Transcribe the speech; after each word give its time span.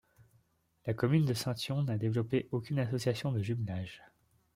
La 0.87 0.95
commune 0.95 1.25
de 1.25 1.35
Saint-Yon 1.35 1.83
n'a 1.83 1.99
développé 1.99 2.49
aucune 2.51 2.79
association 2.79 3.31
de 3.31 3.43
jumelage. 3.43 4.01